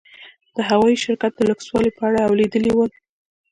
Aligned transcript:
د 0.55 0.57
هوايي 0.69 0.97
شرکت 1.03 1.31
د 1.35 1.41
لوکسوالي 1.49 1.91
په 1.97 2.01
اړه 2.09 2.19
اورېدلي 2.27 2.71
ول. 2.73 2.91